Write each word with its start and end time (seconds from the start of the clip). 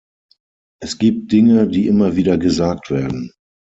Es 0.81 0.97
gibt 0.97 1.31
Dinge, 1.31 1.67
die 1.67 1.85
immer 1.85 2.15
wieder 2.15 2.39
gesagt 2.39 2.89
werden. 2.89 3.31